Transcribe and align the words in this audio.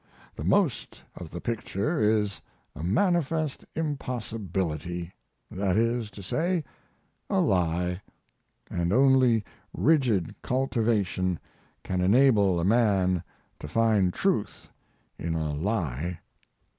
The 0.35 0.43
most 0.43 1.03
of 1.15 1.29
the 1.29 1.39
picture 1.39 2.01
is 2.01 2.41
a 2.75 2.81
manifest 2.81 3.65
impossibility, 3.75 5.13
that 5.51 5.77
is 5.77 6.09
to 6.09 6.23
say, 6.23 6.63
a 7.29 7.39
lie; 7.39 8.01
and 8.67 8.91
only 8.91 9.43
rigid 9.75 10.33
cultivation 10.41 11.37
can 11.83 12.01
enable 12.01 12.59
a 12.59 12.65
man 12.65 13.21
to 13.59 13.67
find 13.67 14.11
truth 14.11 14.69
in 15.19 15.35
a 15.35 15.53
lie. 15.53 16.17